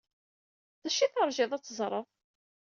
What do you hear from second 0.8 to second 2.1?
D acu ay teṛjiḍ ad t-teẓreḍ?